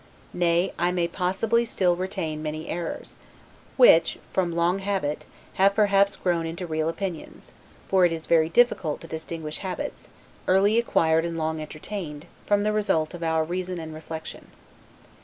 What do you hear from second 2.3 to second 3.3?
many errors,